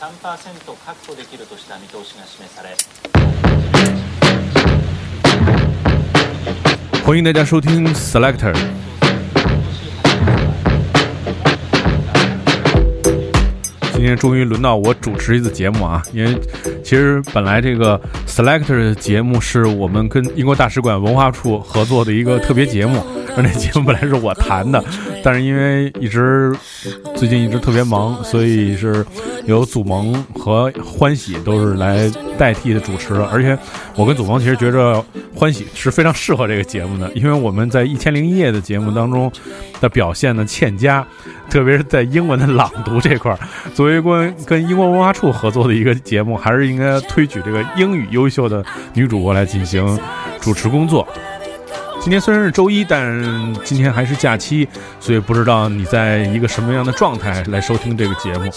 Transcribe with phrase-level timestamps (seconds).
[0.00, 2.70] 確保できるとした見通しが示され
[7.04, 8.54] 欢迎大家收听 Selector。
[13.92, 16.02] 今天终于轮到我主持一次节目啊！
[16.12, 16.34] 因为
[16.82, 23.02] 其实本来这个 Selector 的节目是我们跟英国大使馆文化处合作的一个特别节目，
[23.36, 24.82] 而那节目本来是我谈的，
[25.22, 26.54] 但是因为一直
[27.14, 29.04] 最近一直特别忙，所以是
[29.44, 33.28] 由祖萌和欢喜都是来代替的主持了。
[33.32, 33.56] 而且
[33.94, 39.30] 我跟祖萌其实觉着欢喜是非常适合这个节目的，因为我们在一千零一夜的节目当中
[39.80, 41.06] 的表现呢欠佳。
[41.50, 43.38] 特别是在英文的朗读这块儿，
[43.74, 49.98] 作为跟跟英国文化处合作的一个节目，还是应该推举这个英语优秀的女主播来进行
[50.40, 51.06] 主持工作。
[52.00, 54.66] 今天虽然是周一，但今天还是假期，
[54.98, 58.50] 所以不知道你在一个什么样的状态来收听这个节目。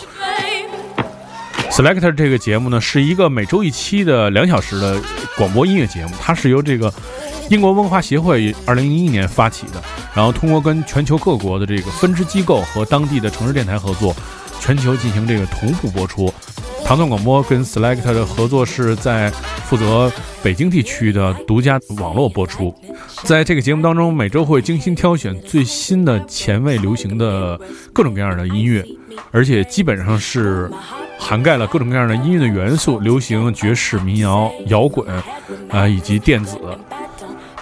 [1.70, 5.00] Selector 这个节目呢，是一个每周一期的两小时的
[5.38, 6.92] 广播音乐节目，它是由这个。
[7.48, 9.74] 英国文化协会二零一一年发起的，
[10.16, 14.16] 然后通过跟全球各国的这个分支机构和当地的城市电台合作，
[14.60, 16.34] 全球进行这个同步播出。
[16.86, 19.32] 唐宋广播跟 Select 的合作是在
[19.66, 20.12] 负责
[20.44, 22.72] 北京地区的独家网络播出。
[23.24, 27.60] 在这个节目当中，每周会精心挑选最新的前卫流行的
[27.92, 28.86] 各种各样的音乐，
[29.32, 30.70] 而且基本上是
[31.18, 35.10] 涵盖了各种各样的音乐的元素：流行、爵士、民谣、摇滚
[35.72, 36.56] 啊，以及电子。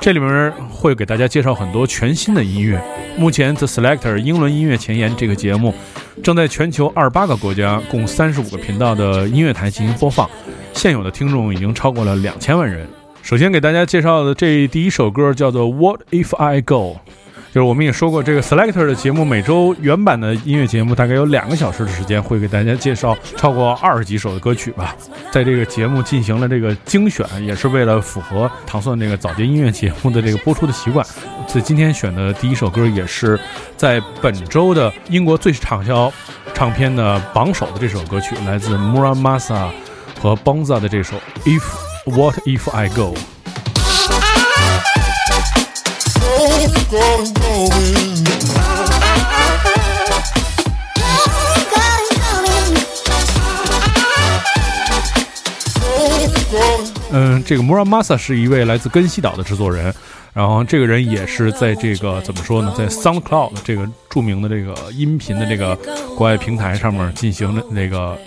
[0.01, 2.83] 这里面会给大家介绍很多全新的音乐。
[3.17, 5.73] 目前，The Selector 英伦音乐前沿这个节目
[6.21, 10.29] 正在全球二十八个国家、共三十五个频道的音乐台进行播放，
[10.73, 12.87] 现有的听众已经超过了两千万人。
[13.21, 16.95] 首先给大家介绍的这第一首歌叫做《What If I Go》。
[17.53, 24.95] 就是我们也说过，这个 Selector 的节目每周原版的音乐节目大概有两个小时的时间，会给大家介绍超过二十几首的歌曲吧。
[25.31, 31.05] 在这个节目进行了这个精选，也是为了符合唐蒜那个早间音乐节目的这个播出的习惯。
[31.47, 33.39] 所以今天选的第一首歌，也是
[33.77, 36.11] 在本周的英国最畅销
[36.55, 39.67] 唱片的榜首的这首歌曲，来自 Muramasa
[40.19, 41.61] 和 Bonza 的这首 If
[42.05, 43.13] What If I Go。
[57.15, 59.93] 嗯，这个 Muramasa 是一位来自根西岛的制作人，
[60.33, 65.75] 然后这个人也是在这个怎么说呢，在 SoundCloud 这个著名的这个音频的这个
[66.17, 68.17] 国外平台上面进行的那个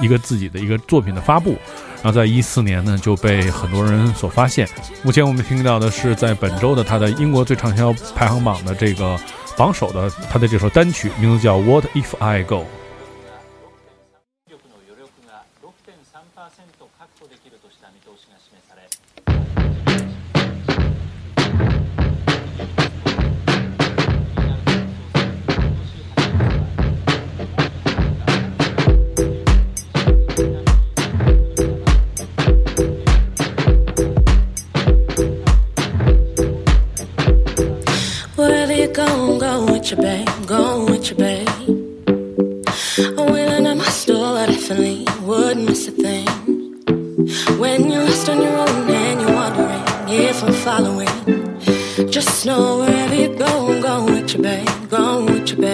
[0.00, 1.56] 一个自己的一个作品的发布。
[2.04, 4.68] 然后在一四年呢，就被很多人所发现。
[5.02, 9.18] 目前我们听到的是在本周的他的英国最畅销排行榜的这个
[9.56, 12.56] 榜首的他的这首单曲，名字叫《What If I Go》。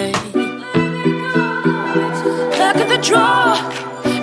[0.01, 0.11] away.
[2.57, 3.55] Back of the drawer,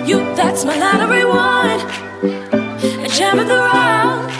[0.05, 1.79] you that's my lottery one.
[3.05, 4.31] A jam of the rough,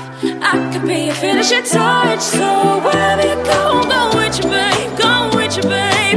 [0.42, 2.20] I could be a finishing touch.
[2.20, 6.09] So wherever you go, go with you, babe, go with you, babe.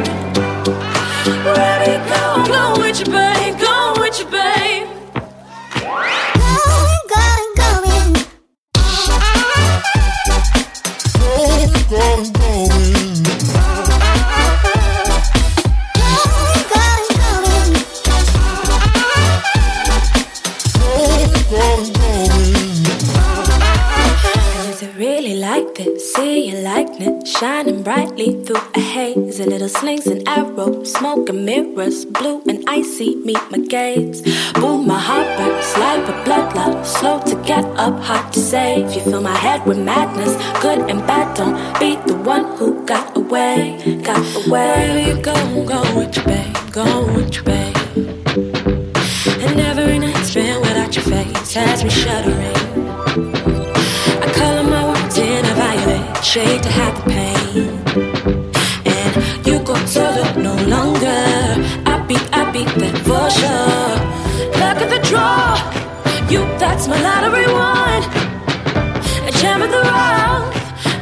[27.32, 29.40] Shining brightly through a haze.
[29.40, 34.20] A little slings and arrows, smoke and mirrors, blue and icy meet my gaze.
[34.54, 38.92] Boom, my heart bursts like a blood love, slow to get up, hard to save.
[38.94, 41.36] You fill my head with madness, good and bad.
[41.36, 44.50] Don't be the one who got away, got away.
[44.50, 45.34] Wherever you go,
[45.64, 47.76] go with you, babe, go with you, babe.
[49.44, 52.56] And every night spent without your face has me shuddering.
[54.22, 57.21] I color my words in a violet shade to hide the pain.
[62.52, 63.96] Beat, that for sure.
[64.60, 65.56] Luck of the draw,
[66.30, 68.02] you, that's my lottery one.
[69.26, 70.52] A gem of the rough,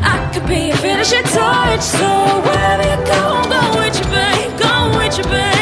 [0.03, 1.81] I could be a finishing touch.
[1.81, 2.09] So
[2.47, 3.23] wherever you go,
[3.55, 5.60] go with you, babe, go with you, babe.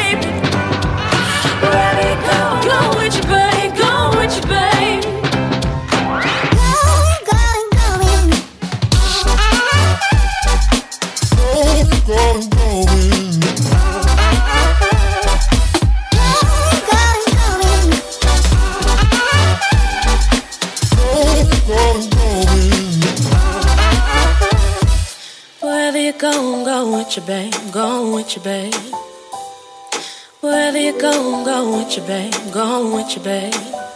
[28.29, 28.93] with you, babe.
[30.41, 32.33] Wherever you go, I'm with your babe.
[32.53, 33.88] I'm with your babe.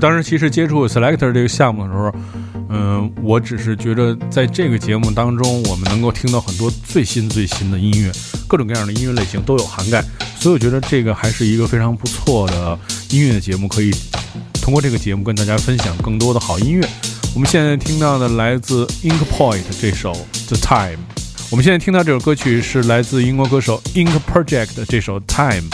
[0.00, 2.12] 当时其实接触 Selector 这个项目的时候，
[2.70, 8.10] 嗯，我只是觉得在这个节目当中，我们能够听到很多最新最新的音乐，
[8.48, 10.02] 各种各样的音乐类型都有涵盖，
[10.38, 12.78] 所以我觉得这个还是一个非常不错的
[13.10, 13.90] 音乐节目，可以
[14.62, 16.88] 通过这个节目跟大家分享更多的好音乐。
[17.34, 20.12] 我们现在听到的来自 Ink Point 这首
[20.48, 20.96] 《The Time》，
[21.50, 25.68] 我们现在听到这首歌曲是来自英国歌手 Ink Project 的这首《Time》。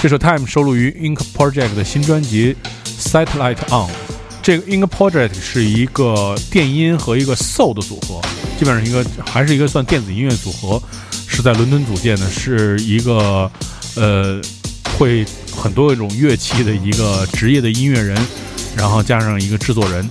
[0.00, 2.54] 这首《Time》收录于 Ink Project 的新专辑
[3.10, 3.90] 《Satellite On》。
[4.40, 8.20] 这个 Ink Project 是一个电音和一个 Soul 的组合，
[8.56, 10.80] 基本上一个还是一个算电子音乐组合，
[11.26, 13.50] 是在伦敦组建的，是一个
[13.96, 14.40] 呃
[14.96, 18.16] 会很多种乐器的一个职业的音乐人，
[18.76, 20.08] 然后加上一个制作人。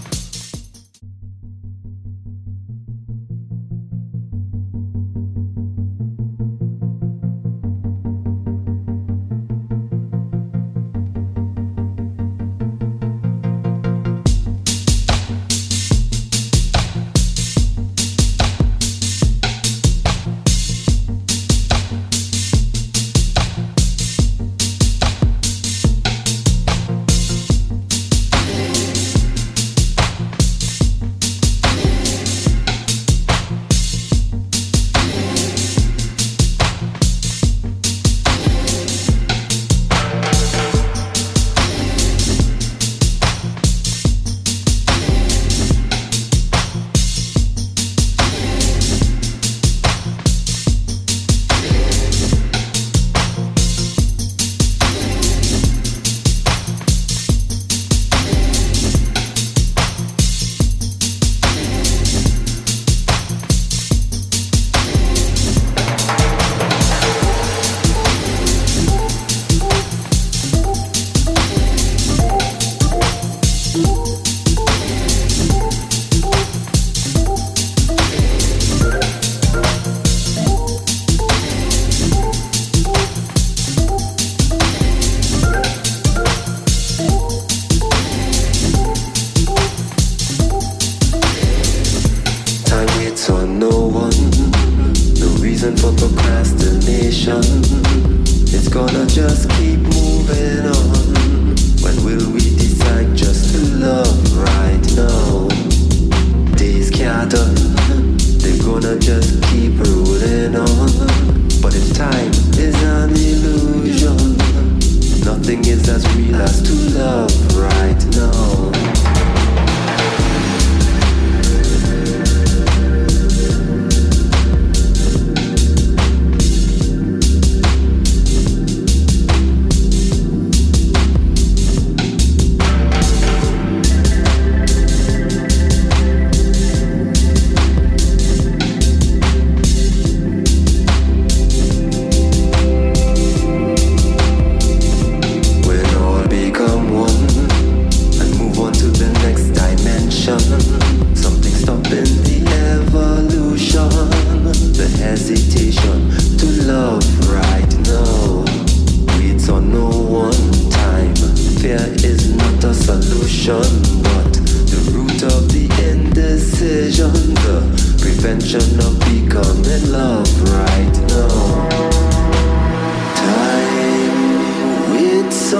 [115.47, 118.66] Nothing is as real as to love right now.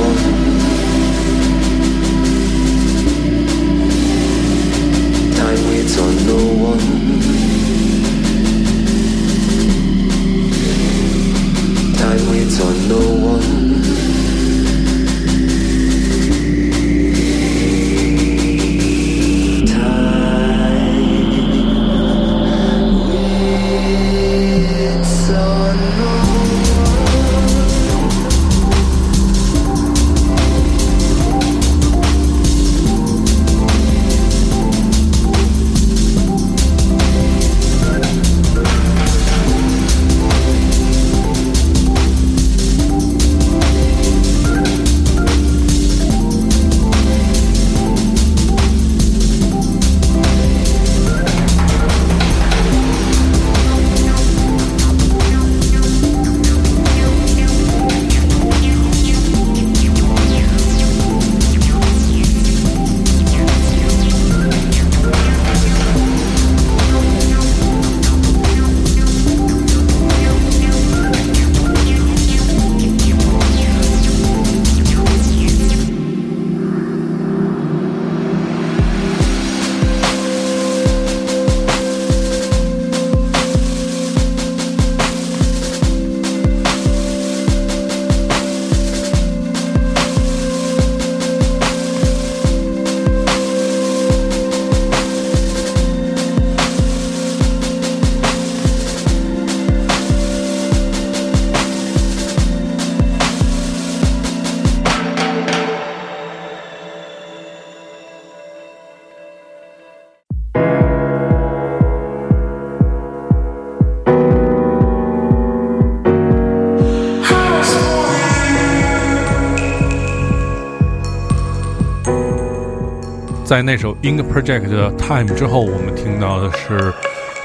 [123.48, 126.92] 在那首 In the Project 的 Time 之后，我们听到的是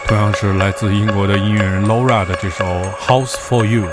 [0.06, 2.66] 同样是来自英国的音乐人 Laura 的这首
[3.00, 3.88] House for You。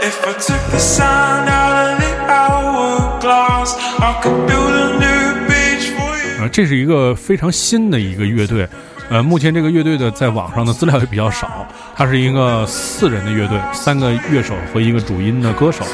[0.00, 5.90] If I took the sound out of the hourglass, I could build a new beach
[5.96, 6.44] for you.
[6.44, 8.68] 啊，这是一个非常新的一个乐队，
[9.10, 15.84] 呃，目前这个乐队的在网上的资料也比较少，它是一个四人的乐队，三个乐手和一个主音的歌手。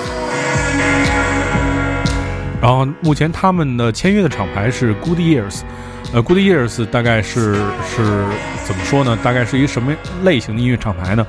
[2.62, 5.62] 然后目前他们的签约的厂牌是 Good Years，
[6.14, 8.24] 呃，Good Years 大概是是
[8.64, 9.18] 怎么说呢？
[9.20, 9.92] 大概是一个什么
[10.22, 11.26] 类型的音乐厂牌呢？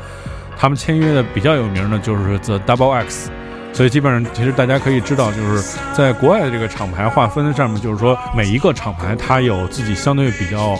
[0.55, 3.31] 他们签约的比较有名的就是 The Double X，
[3.73, 10.77] 所以基本上其实大家可以知道，就是在国外的这个厂牌划分上面，就是说每一个厂牌它有自己相对比较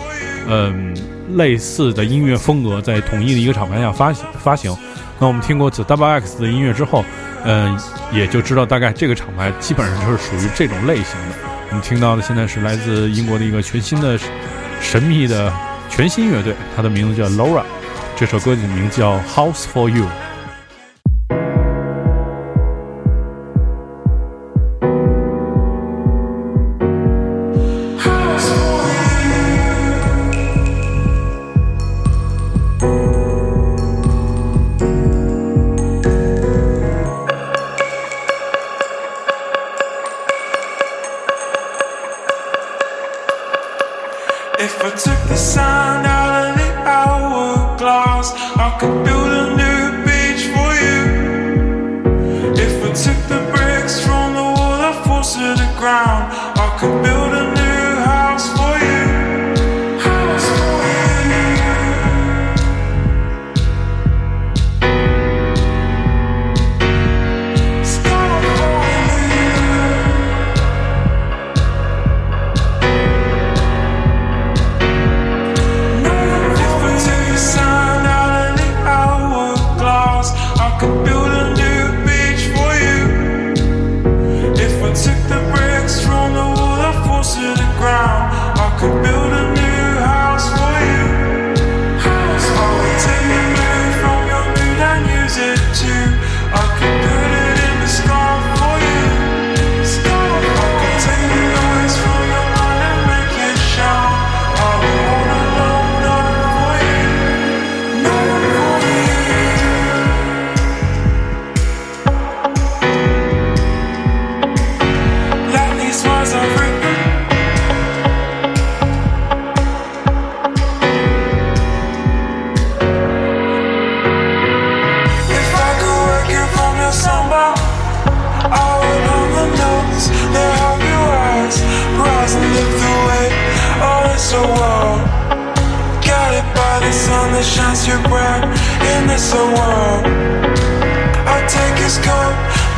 [0.48, 0.94] 嗯、
[1.36, 4.78] 类似的音乐风格，在统一的一个厂牌下发行发行。
[5.20, 7.04] 那我们听过 The Double X 的音乐之后，
[7.46, 7.80] 嗯、
[8.12, 11.36] 也就知道大概这个厂牌基本上就是属于这种类型的。
[11.70, 14.18] 我们听到的现在是来自英国的一个全新的
[14.80, 15.52] 神秘的
[15.90, 17.64] 全新乐队，它的名字叫 Laura，
[18.16, 20.06] 这首歌的名字叫 House for You。
[55.84, 56.13] Ground,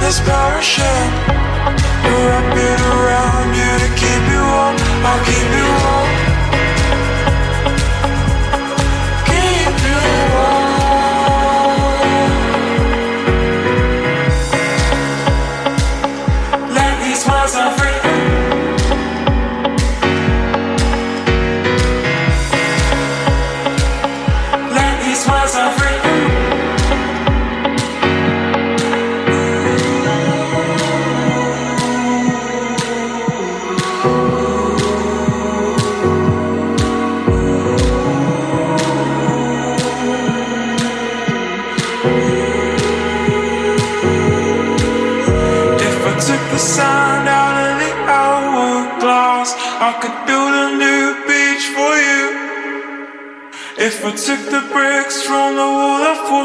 [0.06, 1.25] this parachute,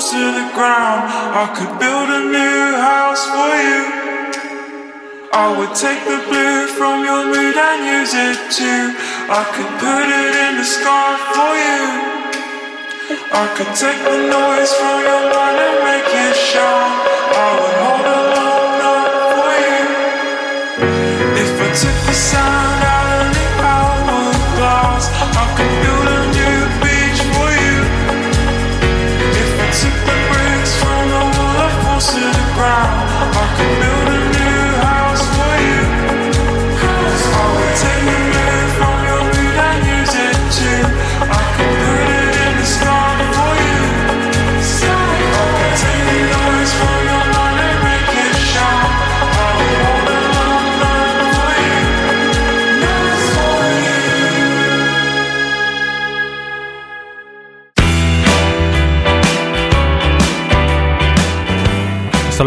[0.00, 1.02] falls to the ground,
[1.36, 3.80] I could build a new house for you.
[5.32, 8.82] I would take the blue from your mood and use it too.
[9.28, 11.82] I could put it in the sky for you.
[13.32, 16.90] I could take the noise from your mind and make it shout.
[17.36, 19.82] I would hold a long note for you.
[21.42, 22.49] If I took the sound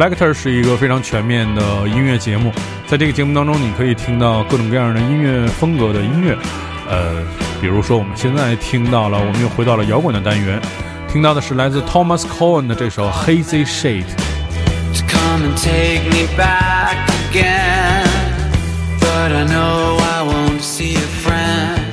[0.04, 2.52] Vector 是一个非常全面的音乐节目，
[2.88, 6.38] 在这个节目当中，你可以听到各种各样的音乐风格的音乐，
[6.90, 7.24] 呃，
[7.62, 10.62] 比如说我们现在听到了，我们又回到了摇滚的单元，
[11.08, 14.04] 听到的是来自 Thomas Cohen 的这首 Hazy Shade。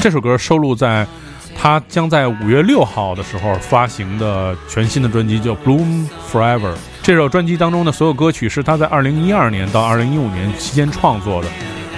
[0.01, 1.07] 这首歌收录在
[1.57, 6.73] 他将在五月六号的时候发行的全新的专辑，叫《Bloom Forever》。
[7.03, 11.49] 这首专辑当中的所有歌曲是他在二零一二年到二零一五年期间创作的。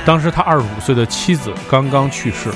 [0.05, 2.51] 当时他二十五岁的妻子刚刚去世。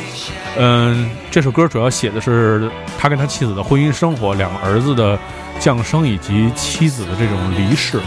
[0.56, 5.18] 嗯，这首歌主要写的是他跟他妻子的婚姻生活、两个儿子的
[5.58, 8.00] 降生以及妻子的这种离世。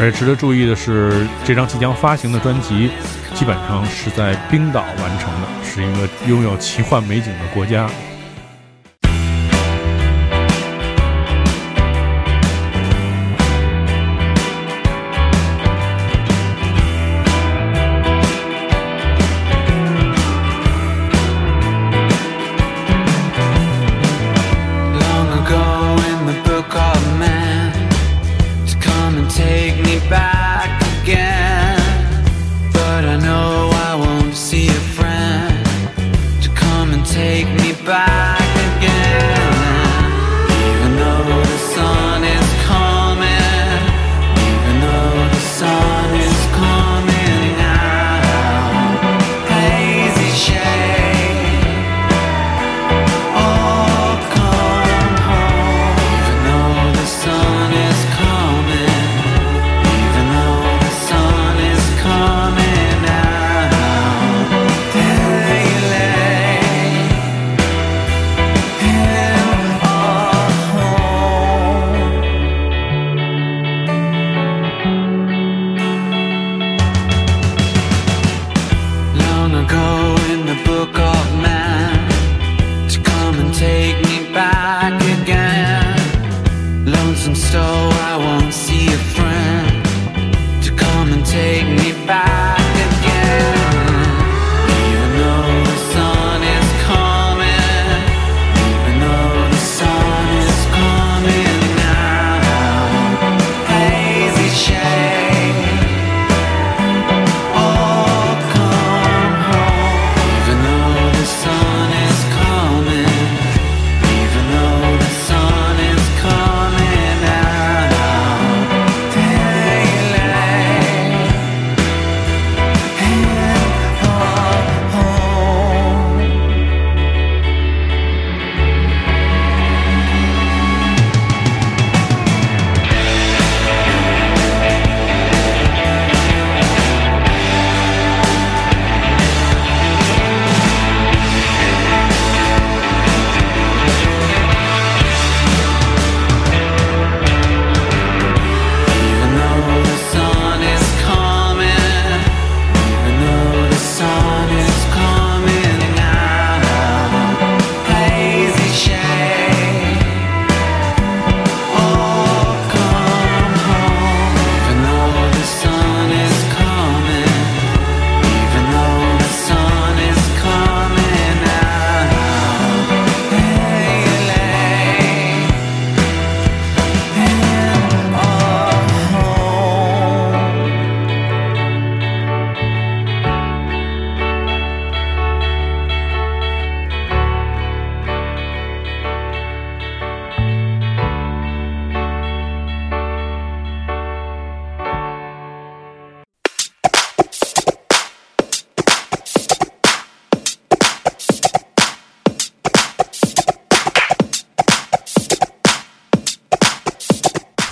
[0.00, 2.90] 而值得注意的是，这张即将发行的专辑
[3.34, 7.88] 基本上是在冰岛完成的，是一个拥有奇幻美景的国家。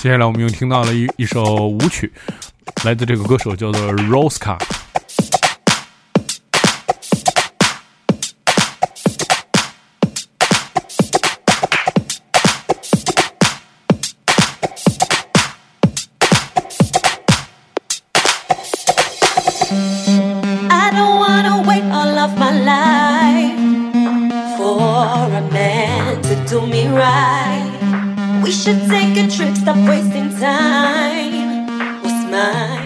[0.00, 2.10] 接下来我们又听到了一一首舞曲，
[2.86, 4.58] 来自这个歌手叫做 Roska。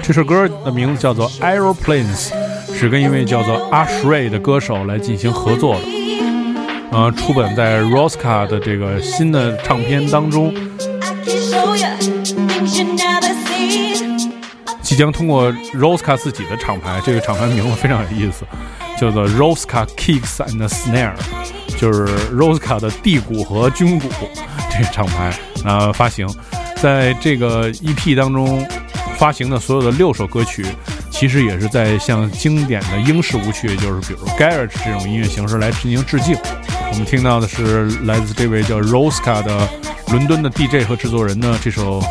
[0.03, 2.29] 这首歌的名字叫做《Aeroplanes》，
[2.75, 5.81] 是跟一位叫做阿 s h r y 的歌手来进行合作的。
[6.91, 10.55] 呃，出本在 Rosca 的这个新的唱片当中，
[14.83, 18.45] 即将通过 Rosca 自己的厂牌，这个厂牌名字非常有意思，
[18.99, 21.15] 叫做 Rosca Kicks and Snare，
[21.79, 24.09] 就是 Rosca 的低鼓和军鼓
[24.71, 25.33] 这个厂牌，
[25.65, 26.29] 啊，发行。
[26.85, 28.63] 在这个 EP 当中
[29.17, 30.67] 发行的所有的六首歌曲，
[31.11, 36.37] 其实也是在向经典的英式舞曲，就是比如 Garage 这种音乐形式来进行致敬。
[36.91, 39.67] 我们听到的是来自这位叫 Roska 的
[40.09, 42.03] 伦敦的 DJ 和制作人的这首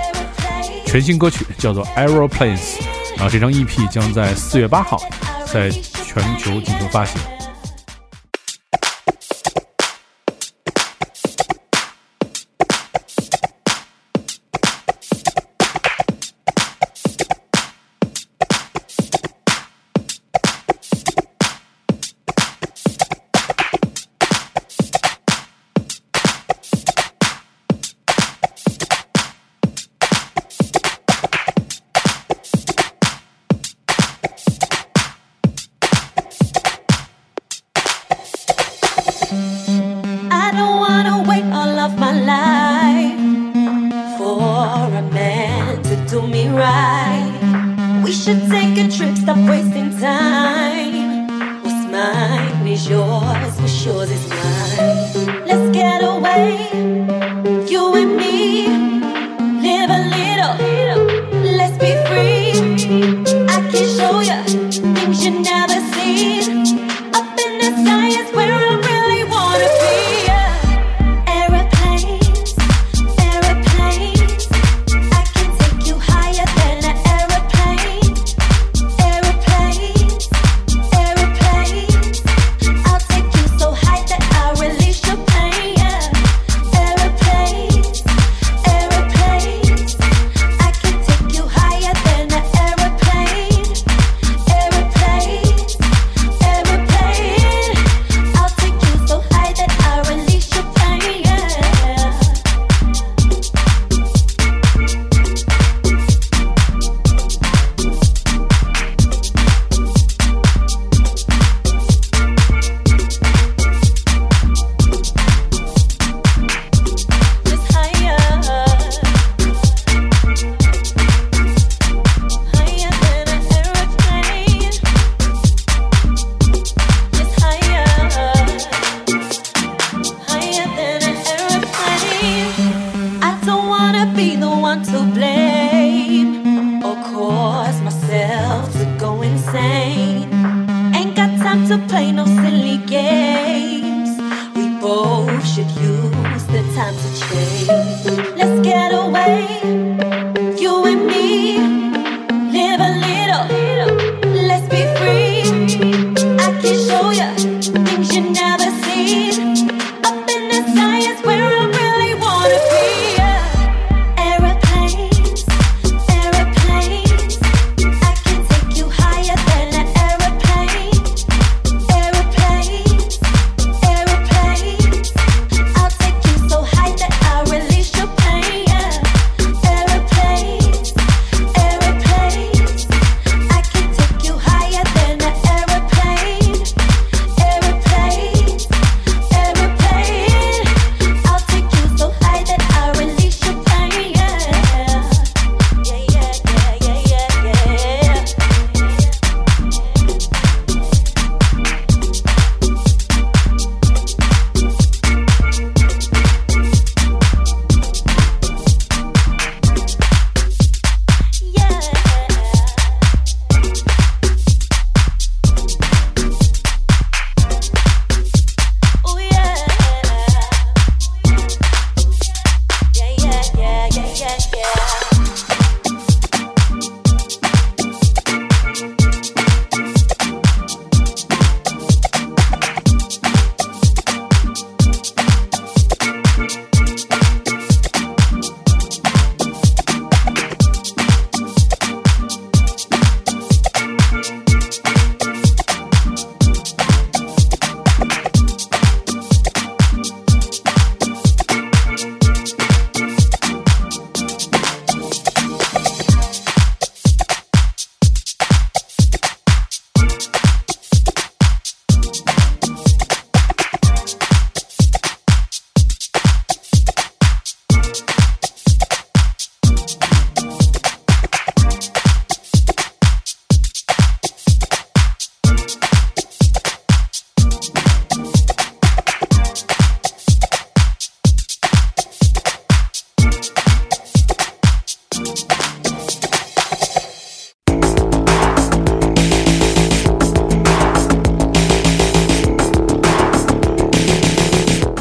[0.88, 2.80] 全新歌曲叫做 Aeroplanes，
[3.16, 5.00] 然后这张 EP 将在四月八号
[5.46, 7.22] 在全球进行发行。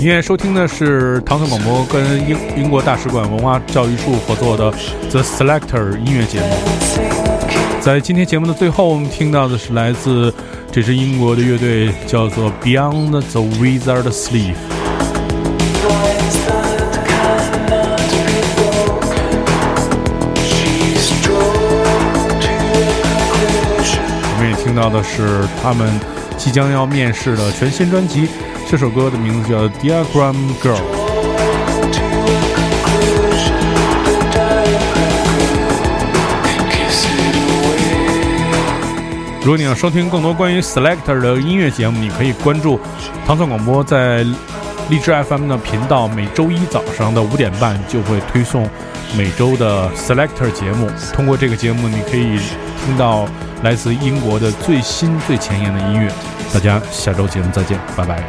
[0.02, 4.68] 您现在收听的是唐宋广播跟英英国大使馆文化教育处合作的
[5.10, 6.46] The Selector 音乐节目。
[7.80, 10.34] 在今天节目的最后，我们听到的是来自
[10.72, 14.56] 这支英国的乐队，叫做 Beyond the Wizard Sleep。
[24.24, 25.88] 我们也听到的是他们
[26.36, 28.26] 即将要面世的全新专辑，
[28.72, 30.74] 这首歌的名字叫《Diagram Girl》。
[39.42, 42.80] 如果你要收听更多关于 Selector 的音乐节目，你可以关注
[43.26, 44.24] 唐宋广播在
[44.88, 48.66] 荔枝 FM 的频道，每周一早上的五点半就会推送
[49.14, 50.88] 每周的 Selector 节目。
[51.12, 52.38] 通过这个节目，你可以
[52.86, 53.28] 听到
[53.62, 56.10] 来自英国的最新最前沿的音乐。
[56.52, 58.22] 大家下周节目再见，拜拜。